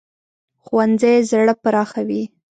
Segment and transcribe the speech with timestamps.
[0.65, 2.21] ښوونځی زړه پراخوي